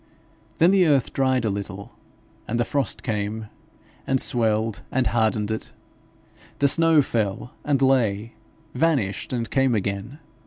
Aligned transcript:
Then 0.57 0.71
the 0.71 0.87
earth 0.87 1.13
dried 1.13 1.45
a 1.45 1.51
little, 1.51 1.91
and 2.47 2.59
the 2.59 2.65
frost 2.65 3.03
came, 3.03 3.49
and 4.07 4.19
swelled 4.19 4.81
and 4.91 5.05
hardened 5.05 5.51
it; 5.51 5.71
the 6.57 6.67
snow 6.67 7.03
fell 7.03 7.53
and 7.63 7.83
lay, 7.83 8.33
vanished 8.73 9.31
and 9.31 9.47
came 9.51 9.75
again. 9.75 10.17